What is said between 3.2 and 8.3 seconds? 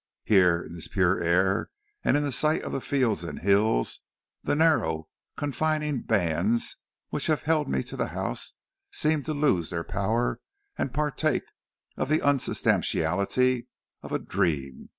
and hills, the narrow, confining bands which have held me to the